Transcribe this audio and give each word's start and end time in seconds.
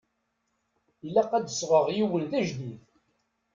Ilaq 1.05 1.29
ad 1.37 1.43
d-sɣeɣ 1.45 1.85
yiwen 1.95 2.23
d 2.31 2.33
ajdid. 2.39 2.81